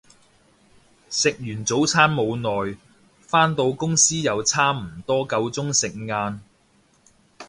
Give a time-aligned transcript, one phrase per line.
[1.11, 2.75] 食完早餐冇耐，
[3.21, 6.41] 返到公司又差唔多夠鐘食晏